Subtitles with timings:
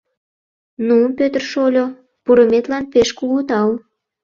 [0.87, 1.85] —Ну, Пӧтыр шольо,
[2.23, 3.71] пурыметлан пеш кугу тау.